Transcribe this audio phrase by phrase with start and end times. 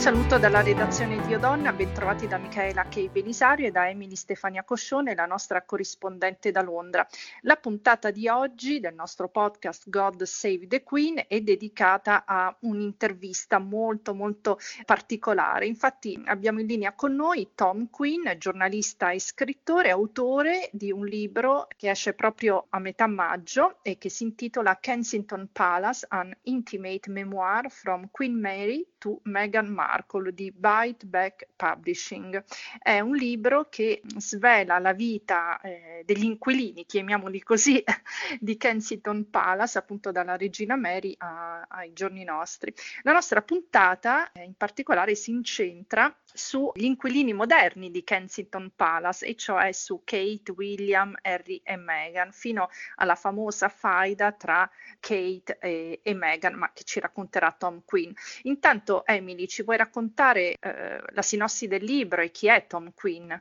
[0.00, 5.14] saluto dalla redazione di Odonna, bentrovati da Michaela Kei Belisario e da Emily Stefania Coscione,
[5.14, 7.06] la nostra corrispondente da Londra.
[7.42, 13.58] La puntata di oggi del nostro podcast God Save the Queen è dedicata a un'intervista
[13.58, 15.66] molto molto particolare.
[15.66, 21.66] Infatti abbiamo in linea con noi Tom Quinn, giornalista e scrittore, autore di un libro
[21.76, 27.70] che esce proprio a metà maggio e che si intitola Kensington Palace, an intimate memoir
[27.70, 29.89] from Queen Mary to Meghan Markle
[30.32, 32.44] di Bite Back Publishing.
[32.78, 37.82] È un libro che svela la vita eh, degli inquilini, chiamiamoli così,
[38.38, 42.72] di Kensington Palace, appunto dalla regina Mary a, ai giorni nostri.
[43.02, 49.36] La nostra puntata eh, in particolare si incentra sugli inquilini moderni di Kensington Palace, e
[49.36, 56.14] cioè su Kate, William, Harry e Meghan, fino alla famosa faida tra Kate e, e
[56.14, 58.12] Meghan, ma che ci racconterà Tom Quinn.
[58.42, 63.32] Intanto, Emily, ci vuoi raccontare eh, la sinossi del libro e chi è Tom Quinn?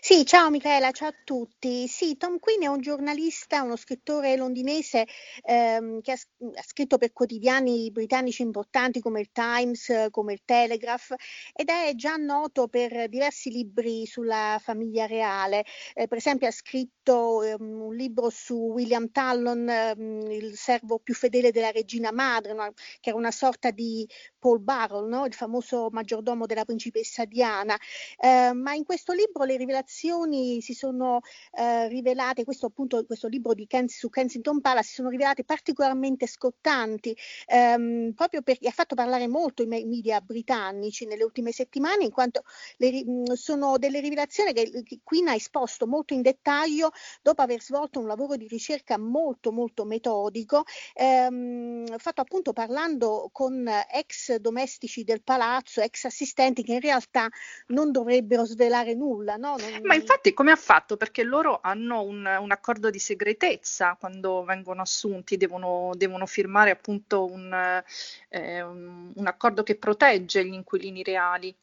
[0.00, 1.88] Sì, ciao Michaela, ciao a tutti.
[1.88, 5.06] Sì, Tom Quinn è un giornalista, uno scrittore londinese
[5.42, 11.14] ehm, che ha, ha, scritto per quotidiani britannici importanti come il Times, come il Telegraph
[11.52, 15.64] ed è già noto per diversi libri sulla famiglia reale.
[15.94, 21.14] Eh, per esempio ha scritto ehm, un libro su William Tallon, ehm, il servo più
[21.14, 22.72] fedele della regina madre, no?
[23.00, 24.08] che era una sorta di
[24.38, 25.26] Paul Barrel, no?
[25.26, 27.76] il famoso maggiordomo della principessa Diana.
[28.18, 31.20] Eh, ma in questo libro le rivelazioni si sono
[31.52, 36.26] eh, rivelate, questo appunto questo libro di Kens, su Kensington Palace, si sono rivelate particolarmente
[36.26, 42.10] scottanti, ehm, proprio perché ha fatto parlare molto i media britannici nelle ultime settimane, in
[42.10, 42.42] quanto
[42.78, 43.04] le,
[43.34, 46.90] sono delle rivelazioni che, che Queen ha esposto molto in dettaglio
[47.22, 50.64] dopo aver svolto un lavoro di ricerca molto molto metodico,
[50.94, 57.28] ehm, fatto appunto parlando con ex domestici del palazzo, ex assistenti che in realtà
[57.68, 59.36] non dovrebbero svelare nulla.
[59.36, 59.45] No?
[59.54, 59.80] Non...
[59.82, 60.96] Ma infatti come ha fatto?
[60.96, 67.24] Perché loro hanno un, un accordo di segretezza quando vengono assunti, devono, devono firmare appunto
[67.24, 67.82] un,
[68.28, 71.54] eh, un, un accordo che protegge gli inquilini reali.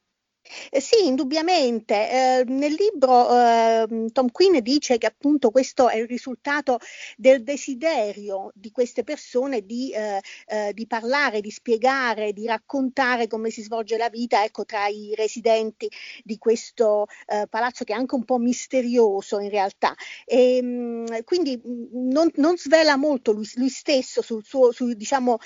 [0.69, 2.39] Eh, sì, indubbiamente.
[2.39, 6.79] Eh, nel libro eh, Tom Quinn dice che appunto questo è il risultato
[7.15, 13.49] del desiderio di queste persone di, eh, eh, di, parlare, di spiegare, di raccontare come
[13.49, 15.89] si svolge la vita ecco, tra i residenti
[16.23, 19.95] di questo eh, palazzo che è anche un po' misterioso in realtà.
[20.25, 25.37] E, mh, quindi mh, non, non, svela molto lui, lui stesso sul suo, su, diciamo,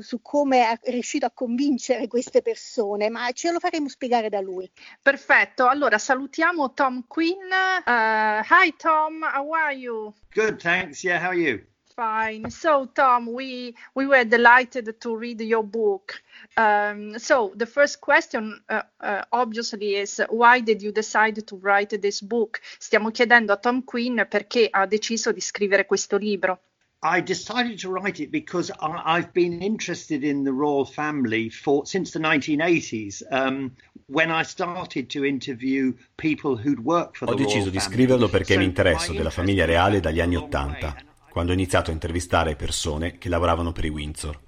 [0.00, 4.40] su come è riuscito a convincere queste persone, ma ce lo faremo spiegare iniziare da
[4.40, 4.70] lui.
[5.00, 7.50] Perfetto, allora salutiamo Tom Quinn.
[7.86, 10.12] Uh, hi Tom, how are you?
[10.32, 11.02] Good, thanks.
[11.02, 11.64] Yeah, how are you?
[11.94, 12.50] Fine.
[12.50, 16.22] So, Tom, we we were delighted to read your book.
[16.56, 22.00] Um, so, the first question, uh, uh, obviously, is why did you decide to write
[22.00, 22.60] this book?
[22.78, 26.60] Stiamo chiedendo a Tom Quinn perché ha deciso di scrivere questo libro.
[27.02, 31.86] I decided to write it because I, have been interested in the royal family for
[31.86, 33.22] since the 1980s.
[33.30, 33.76] Um,
[34.08, 38.56] when I started to interview people who'd worked for the Ho deciso di scriverlo perché
[38.56, 40.96] mi interesso della famiglia reale dagli anni Ottanta,
[41.30, 44.40] quando ho iniziato a intervistare persone che lavoravano per i Windsor.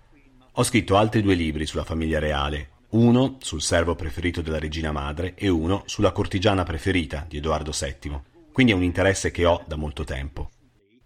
[0.54, 5.34] Ho scritto altri due libri sulla famiglia reale, uno sul servo preferito della regina madre
[5.37, 8.21] e uno sulla cortigiana preferita di Edoardo VII.
[8.53, 10.50] Quindi è un interesse che ho da molto tempo.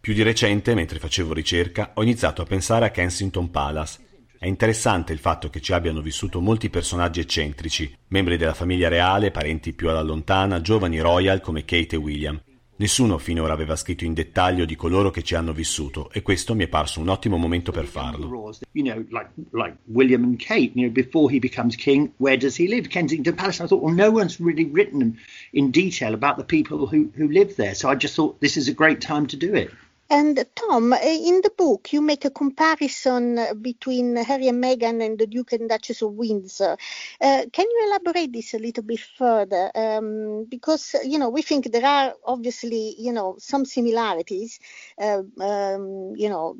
[0.00, 3.98] Più di recente, mentre facevo ricerca, ho iniziato a pensare a Kensington Palace.
[4.44, 9.30] È interessante il fatto che ci abbiano vissuto molti personaggi eccentrici, membri della famiglia reale,
[9.30, 12.38] parenti più alla lontana, giovani royal come Kate e William.
[12.76, 16.64] Nessuno finora aveva scritto in dettaglio di coloro che ci hanno vissuto e questo mi
[16.64, 18.26] è parso un ottimo momento per farlo.
[18.72, 22.58] You know, like, like William and Kate, you know, before he becomes king, where does
[22.58, 22.88] he live?
[22.88, 23.62] Kensington Palace.
[23.62, 25.16] I thought, well, no one's really written
[25.54, 28.68] in detail about the people who, who live there, so I just thought this is
[28.68, 29.70] a great time to do it.
[30.14, 35.18] And Tom, eh, in the book, you make a comparison between Harry and Meghan and
[35.18, 36.76] the Duke and Duchess of Windsor.
[37.20, 39.72] Uh, can you elaborate this a little bit further?
[39.74, 44.60] Um, because you know we think there are obviously you know some similarities.
[44.96, 46.56] Uh, um, you know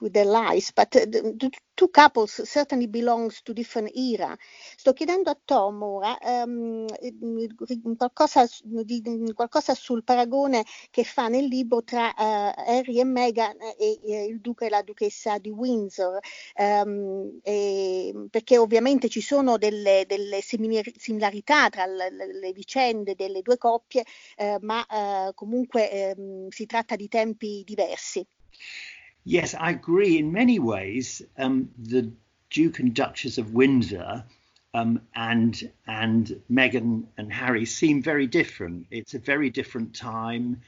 [0.00, 4.36] with their lives, but uh, the two couples certainly belongs to different era.
[4.76, 6.86] Sto chiedendo a Tom ora um,
[7.96, 9.02] qualcosa, di,
[9.34, 14.40] qualcosa, sul paragone che fa nel libro tra uh, Harry e Meghan e, e, il
[14.40, 16.18] duca e la duchessa di Windsor,
[16.56, 23.58] um, e, perché ovviamente ci sono delle, delle similarità tra le, le, vicende delle due
[23.58, 24.04] coppie,
[24.36, 28.24] uh, ma uh, comunque um, si tratta di tempi diversi.
[29.24, 30.18] Yes, I agree.
[30.18, 32.10] In many ways, um, the
[32.50, 34.24] Duke and Duchess of Windsor
[34.74, 38.86] um, and and Meghan and Harry seem very different.
[38.90, 40.60] It's a very different time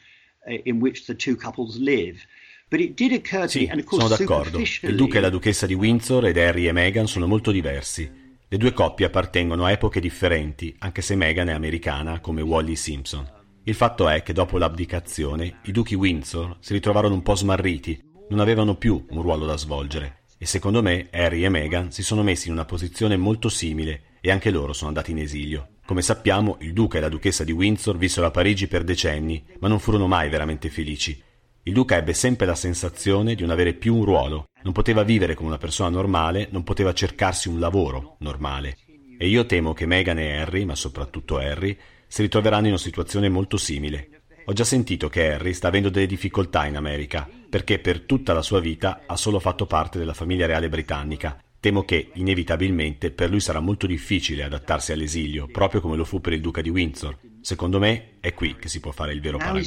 [0.49, 2.25] uh, in which the two couples live.
[2.69, 4.59] But it did occur to sì, me, and of course, sono d'accordo.
[4.59, 8.11] Il duca e la duchessa di Windsor ed Harry e Meghan sono molto diversi.
[8.49, 13.35] Le due coppie appartengono a epoche differenti, anche se Meghan è americana come Wally Simpson.
[13.65, 18.41] Il fatto è che dopo l'abdicazione i duchi Windsor si ritrovarono un po' smarriti, non
[18.41, 22.49] avevano più un ruolo da svolgere e secondo me Harry e Meghan si sono messi
[22.49, 25.69] in una posizione molto simile e anche loro sono andati in esilio.
[25.87, 29.69] Come sappiamo, il duca e la duchessa di Windsor vissero a Parigi per decenni, ma
[29.69, 31.23] non furono mai veramente felici.
[31.63, 35.35] Il duca ebbe sempre la sensazione di non avere più un ruolo, non poteva vivere
[35.35, 38.77] come una persona normale, non poteva cercarsi un lavoro normale.
[39.19, 41.77] E io temo che Meghan e Harry, ma soprattutto Harry,
[42.07, 44.23] si ritroveranno in una situazione molto simile.
[44.45, 48.43] Ho già sentito che Harry sta avendo delle difficoltà in America, perché per tutta la
[48.43, 51.43] sua vita ha solo fatto parte della famiglia reale britannica.
[51.59, 56.35] Temo che, inevitabilmente, per lui sarà molto difficile adattarsi all'esilio, proprio come lo fu per
[56.35, 57.17] il duca di Windsor.
[57.41, 59.63] Secondo me è qui che si può fare il vero paragone.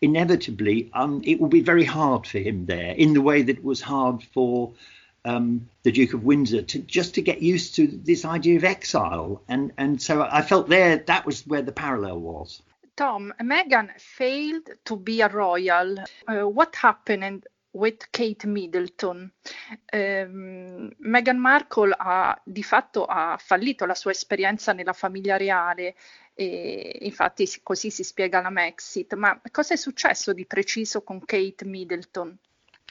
[0.00, 3.64] inevitably, um, it will be very hard for him there, in the way that it
[3.64, 4.72] was hard for
[5.24, 9.42] um, the Duke of Windsor to just to get used to this idea of exile,
[9.46, 12.62] and and so I felt there that was where the parallel was.
[12.98, 16.02] Tom, Meghan failed to be a royal.
[16.26, 19.30] Uh, what happened with Kate Middleton?
[19.92, 25.94] Um, Meghan Markle ha di fatto ha fallito la sua esperienza nella famiglia reale
[26.34, 29.14] e infatti così si spiega la Maxit.
[29.14, 32.36] Ma cosa è successo di preciso con Kate Middleton?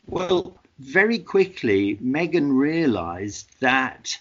[0.05, 4.17] Well, very quickly, Meghan realized that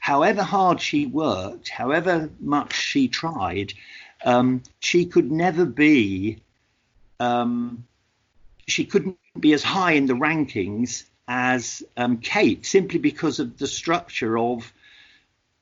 [0.00, 3.72] however hard she worked, however much she tried,
[4.24, 6.38] um, she could never be,
[7.18, 7.84] um,
[8.66, 13.66] she couldn't be as high in the rankings as um, Kate simply because of the
[13.66, 14.72] structure of.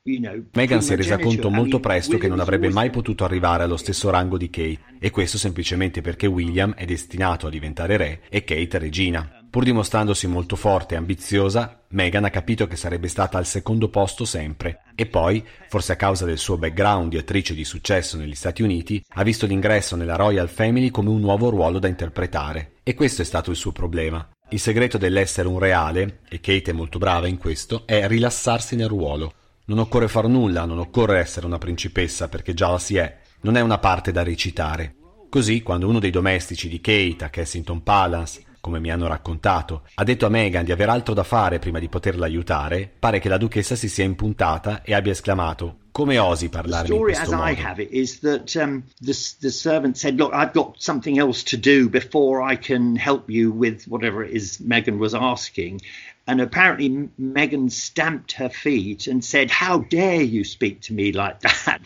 [0.05, 3.64] You know, Meghan si è resa conto molto presto che non avrebbe mai potuto arrivare
[3.64, 8.20] allo stesso rango di Kate, e questo semplicemente perché William è destinato a diventare re
[8.31, 9.38] e Kate regina.
[9.50, 14.26] Pur dimostrandosi molto forte e ambiziosa, Meghan ha capito che sarebbe stata al secondo posto
[14.26, 18.62] sempre, e poi, forse a causa del suo background di attrice di successo negli Stati
[18.62, 23.22] Uniti, ha visto l'ingresso nella Royal Family come un nuovo ruolo da interpretare, e questo
[23.22, 24.28] è stato il suo problema.
[24.50, 28.88] Il segreto dell'essere un reale, e Kate è molto brava in questo, è rilassarsi nel
[28.88, 29.32] ruolo.
[29.64, 33.56] Non occorre far nulla, non occorre essere una principessa perché già la si è, non
[33.56, 34.94] è una parte da recitare.
[35.30, 40.05] Così, quando uno dei domestici di Kate a Kensington Palace, come mi hanno raccontato, ha
[40.05, 43.38] detto a Meghan di aver altro da fare prima di poterla aiutare, pare che la
[43.38, 47.34] duchessa si sia impuntata e abbia esclamato come osi The parlarmi in story, as questo
[47.34, 47.66] I modo.
[47.69, 51.56] have it, is that um, the, the servant said, Look, I've got something else to
[51.56, 55.81] do before I can help you with whatever it is Megan was asking.
[56.28, 61.40] And apparently, Megan stamped her feet and said, How dare you speak to me like
[61.66, 61.81] that?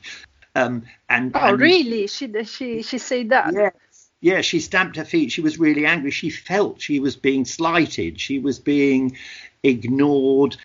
[0.55, 2.07] Um, and, Oh, and- really?
[2.07, 3.55] She, she, she said that?
[3.55, 3.71] Yeah.
[4.23, 5.33] Yeah, she stamped her feet.
[5.33, 6.13] She was really angry.
[6.13, 8.21] She felt she was being slighted.
[8.21, 9.17] She was being
[9.63, 10.57] ignored.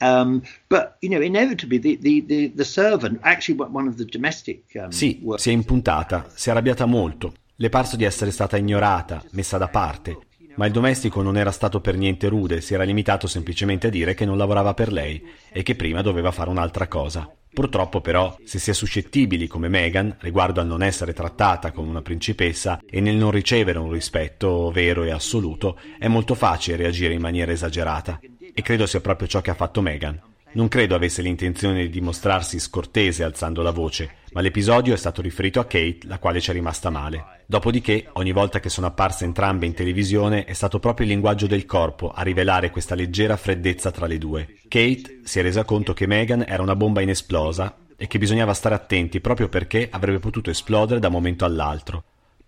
[0.00, 4.64] Um, but you know, inevitably, the, the, the, the servant, actually, one of the domestic
[4.74, 7.32] um, Sì, si è impuntata, si è arrabbiata molto.
[7.54, 10.18] Le è parso di essere stata ignorata, messa da parte.
[10.56, 14.14] Ma il domestico non era stato per niente rude, si era limitato semplicemente a dire
[14.14, 15.22] che non lavorava per lei
[15.52, 17.30] e che prima doveva fare un'altra cosa.
[17.56, 22.02] Purtroppo però, se si è suscettibili come Meghan riguardo al non essere trattata come una
[22.02, 27.22] principessa e nel non ricevere un rispetto vero e assoluto, è molto facile reagire in
[27.22, 28.20] maniera esagerata.
[28.52, 30.20] E credo sia proprio ciò che ha fatto Meghan.
[30.52, 35.60] Non credo avesse l'intenzione di dimostrarsi scortese alzando la voce, ma l'episodio è stato riferito
[35.60, 37.44] a Kate, la quale ci è rimasta male.
[37.46, 41.64] Dopodiché, ogni volta che sono apparse entrambe in televisione, è stato proprio il linguaggio del
[41.64, 44.58] corpo a rivelare questa leggera freddezza tra le due.
[44.68, 48.74] Kate si è resa conto che Meghan era una bomba inesplosa e che bisognava stare
[48.74, 52.04] attenti proprio perché avrebbe potuto esplodere da un momento all'altro.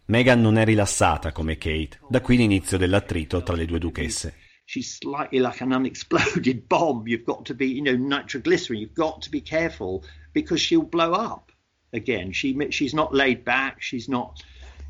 [0.09, 4.35] Meghan non è rilassata come Kate, da qui l'inizio dell'attrito tra le due duchesse.
[4.67, 7.09] she's slightly like an unexploded bomb.
[7.09, 8.79] You've got to be, you know, nitroglycerin.
[8.79, 10.05] You've got to be careful
[10.35, 11.49] because she'll blow up
[11.93, 12.33] again.
[12.33, 13.83] She she's not laid back.
[13.83, 14.43] She's not,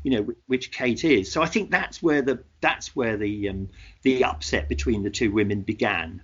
[0.03, 1.31] you know, which Kate is.
[1.31, 3.69] So I think that's where the that's where the um,
[4.03, 6.21] the upset between the two women began.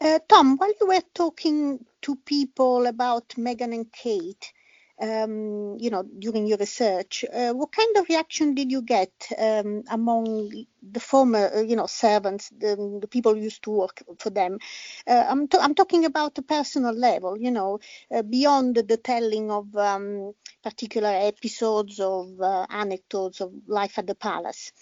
[0.00, 4.52] Uh, Tom, while you were talking to people about Meghan and Kate,
[5.00, 9.82] um, you know, during your research, uh, what kind of reaction did you get um,
[9.90, 14.30] among the former, uh, you know, servants, the, the people who used to work for
[14.30, 14.58] them?
[15.06, 17.80] Uh, I'm, t- I'm talking about the personal level, you know,
[18.14, 20.32] uh, beyond the telling of um,
[20.62, 24.72] particular episodes of uh, anecdotes of life at the palace.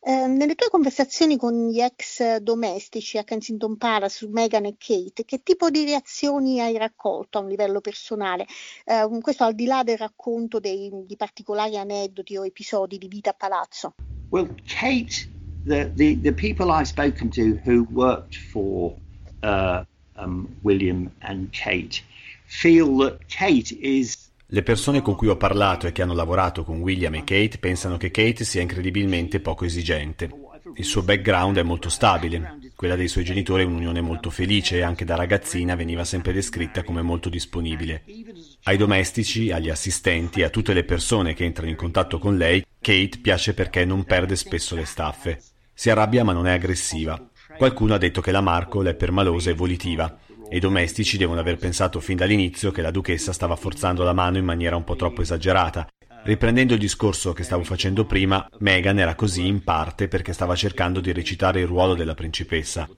[0.00, 5.24] Eh, nelle tue conversazioni con gli ex domestici a Kensington Palace su Meghan e Kate,
[5.24, 8.46] che tipo di reazioni hai raccolto a un livello personale?
[8.84, 13.30] Eh, questo al di là del racconto dei, di particolari aneddoti o episodi di vita
[13.30, 13.94] a palazzo.
[14.30, 15.28] Well, Kate,
[15.64, 18.94] the, the, the people I've spoken to who worked for
[19.42, 19.84] uh,
[20.16, 22.02] um, William and Kate
[22.46, 26.80] feel that Kate is le persone con cui ho parlato e che hanno lavorato con
[26.80, 30.30] William e Kate pensano che Kate sia incredibilmente poco esigente.
[30.76, 34.82] Il suo background è molto stabile, quella dei suoi genitori è un'unione molto felice e
[34.82, 38.04] anche da ragazzina veniva sempre descritta come molto disponibile.
[38.64, 43.18] Ai domestici, agli assistenti, a tutte le persone che entrano in contatto con lei, Kate
[43.20, 45.40] piace perché non perde spesso le staffe.
[45.72, 47.20] Si arrabbia ma non è aggressiva.
[47.56, 51.56] Qualcuno ha detto che la Markle è permalosa e volitiva, e i domestici devono aver
[51.56, 55.22] pensato fin dall'inizio che la duchessa stava forzando la mano in maniera un po' troppo
[55.22, 55.86] esagerata.
[56.22, 61.00] Riprendendo il discorso che stavo facendo prima, Meghan era così in parte perché stava cercando
[61.00, 62.88] di recitare il ruolo della principessa.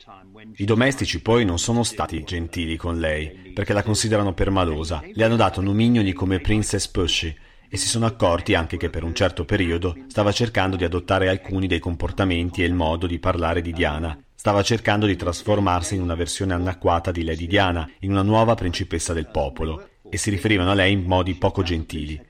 [0.57, 5.03] I domestici poi non sono stati gentili con lei, perché la considerano permalosa.
[5.13, 7.37] Le hanno dato nomignoli come Princess Pushy
[7.69, 11.67] e si sono accorti anche che per un certo periodo stava cercando di adottare alcuni
[11.67, 16.15] dei comportamenti e il modo di parlare di Diana, Stava cercando di trasformarsi in una
[16.15, 20.75] versione anacquata di Lady Diana, in una nuova principessa del popolo, e si riferivano a
[20.75, 22.25] lei in modi poco gentili.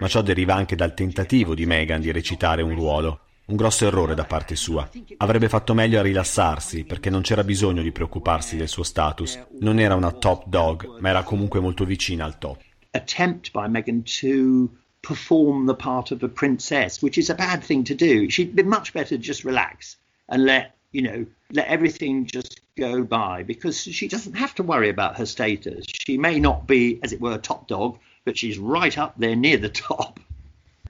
[0.00, 3.20] Ma ciò deriva anche dal tentativo di Meghan di recitare un ruolo.
[3.46, 4.90] Un grosso errore da parte sua.
[5.18, 9.40] Avrebbe fatto meglio a rilassarsi, perché non c'era bisogno di preoccuparsi del suo status.
[9.60, 12.60] Non era una top dog, ma era comunque molto vicina al top.
[12.90, 17.84] Attempt by Meghan to perform the part of a princess, which is a bad thing
[17.84, 18.28] to do.
[18.28, 23.42] She'd be much better just relax and let you know, let everything just go by
[23.42, 25.84] because she doesn't have to worry about her status.
[25.88, 29.56] She may not be, as it were, top dog, but she's right up there near
[29.56, 30.20] the top.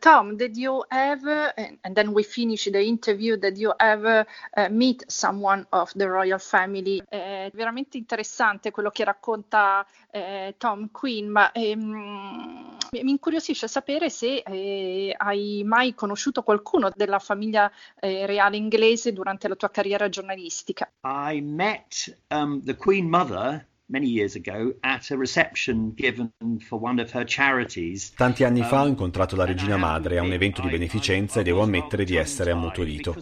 [0.03, 5.05] Tom, did you ever, and then we finish the interview, did you ever uh, meet
[5.07, 7.01] someone of the royal family?
[7.09, 14.43] È veramente interessante quello che racconta eh, Tom Quinn, ma ehm, mi incuriosisce sapere se
[14.45, 20.91] eh, hai mai conosciuto qualcuno della famiglia eh, reale inglese durante la tua carriera giornalistica.
[21.03, 26.33] I met um, the Queen Mother many years ago at a reception given
[26.67, 28.13] for one of her charities.
[28.17, 31.43] Tanti anni fa ho um, incontrato la regina madre a un evento di beneficenza e
[31.43, 33.15] devo ammettere di essere ammutolito.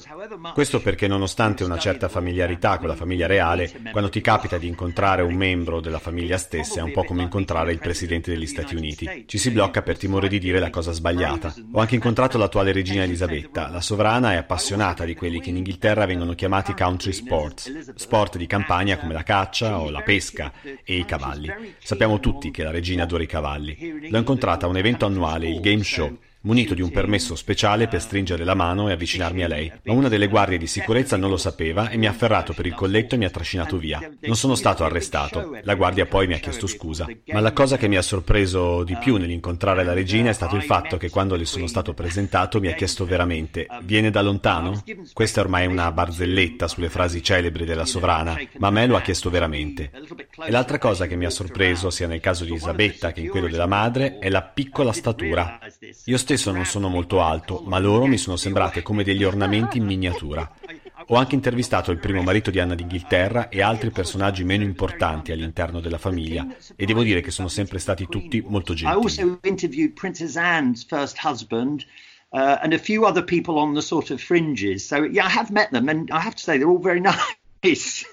[0.55, 5.23] Questo perché nonostante una certa familiarità con la famiglia reale, quando ti capita di incontrare
[5.23, 9.25] un membro della famiglia stessa è un po' come incontrare il presidente degli Stati Uniti.
[9.27, 11.53] Ci si blocca per timore di dire la cosa sbagliata.
[11.73, 13.69] Ho anche incontrato l'attuale regina Elisabetta.
[13.69, 18.47] La sovrana è appassionata di quelli che in Inghilterra vengono chiamati country sports, sport di
[18.47, 21.51] campagna come la caccia o la pesca e i cavalli.
[21.79, 24.09] Sappiamo tutti che la regina adora i cavalli.
[24.09, 28.01] L'ho incontrata a un evento annuale, il Game Show, munito di un permesso speciale per
[28.01, 29.73] stringere la mano e avvicinarmi a lei.
[29.85, 32.75] Ma una delle guardie di sicurezza non lo sapeva e mi ha afferrato per il
[32.75, 34.01] colletto e mi ha trascinato via.
[34.21, 35.59] Non sono stato arrestato.
[35.63, 37.07] La guardia poi mi ha chiesto scusa.
[37.33, 40.63] Ma la cosa che mi ha sorpreso di più nell'incontrare la regina è stato il
[40.63, 44.83] fatto che quando le sono stato presentato mi ha chiesto veramente «Viene da lontano?»
[45.13, 49.01] Questa ormai è una barzelletta sulle frasi celebri della sovrana, ma a me lo ha
[49.01, 49.91] chiesto veramente.
[50.45, 53.49] E l'altra cosa che mi ha sorpreso, sia nel caso di Isabetta che in quello
[53.49, 55.59] della madre, è la piccola statura.
[56.07, 59.85] Io stesso non sono molto alto, ma loro mi sono sembrate come degli ornamenti in
[59.85, 60.49] miniatura.
[61.09, 65.81] Ho anche intervistato il primo marito di Anna d'Inghilterra e altri personaggi meno importanti all'interno
[65.81, 66.47] della famiglia
[66.77, 68.97] e devo dire che sono sempre stati tutti molto gentili.
[71.23, 71.85] Husband
[72.33, 74.87] uh, and a few other people on the sort of fringes.
[74.87, 77.40] So yeah, I have met them and I have to say they're all very nice.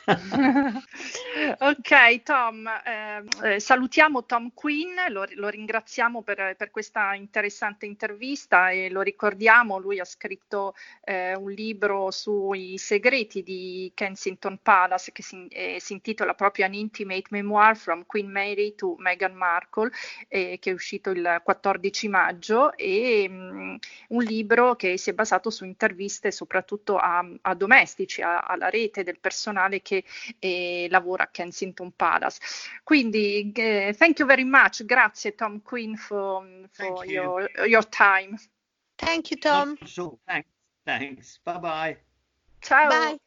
[1.60, 8.72] ok, Tom, eh, eh, salutiamo Tom Quinn, lo, lo ringraziamo per, per, questa interessante intervista
[8.72, 15.24] e lo ricordiamo, lui ha scritto eh, un libro sui segreti di Kensington Palace che
[15.24, 19.92] si, eh, si, intitola proprio An Intimate Memoir from Queen Mary to Meghan Markle,
[20.28, 23.76] che è uscito il 14 maggio, e mh, mm,
[24.10, 29.04] un libro che si è basato su interviste soprattutto a, a domestici, a, alla rete
[29.04, 30.04] del personaggio personale che
[30.40, 32.40] eh, lavora a Kensington Palace.
[32.84, 34.84] Quindi, eh, thank you very much.
[34.84, 38.36] Grazie Tom Quinn for, for your, your time.
[38.96, 39.78] Thank you, Tom.
[39.86, 40.50] Sure, thanks.
[40.84, 41.40] Thanks.
[41.44, 41.98] Bye bye.
[42.62, 42.90] Ciao.
[42.90, 43.20] Bye.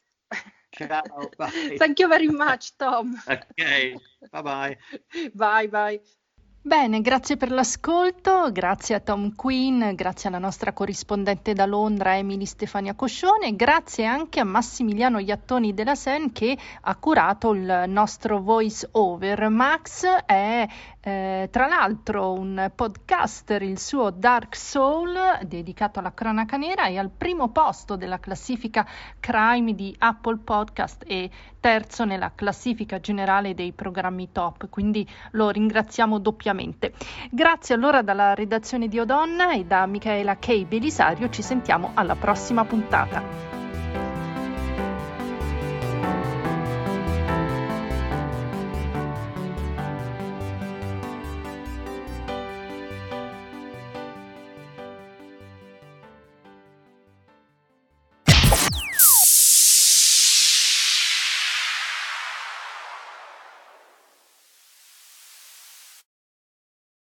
[0.73, 1.03] Ciao.
[1.39, 1.77] Bye.
[1.79, 3.21] Thank you very much, Tom.
[3.29, 3.97] Okay.
[4.33, 4.77] Bye bye.
[5.35, 6.01] Bye bye.
[6.63, 12.45] Bene, grazie per l'ascolto, grazie a Tom Quinn, grazie alla nostra corrispondente da Londra Emily
[12.45, 18.87] Stefania Coscione, grazie anche a Massimiliano Iattoni della Sen che ha curato il nostro voice
[18.93, 19.49] over.
[19.49, 20.67] Max è
[21.03, 27.09] eh, tra l'altro un podcaster, il suo Dark Soul, dedicato alla cronaca nera, è al
[27.09, 28.87] primo posto della classifica
[29.19, 36.19] crime di Apple Podcast e terzo nella classifica generale dei programmi top, quindi lo ringraziamo
[36.19, 36.49] doppiamente.
[37.31, 40.65] Grazie allora dalla redazione di Odonna e da Michaela K.
[40.65, 43.60] Belisario, ci sentiamo alla prossima puntata.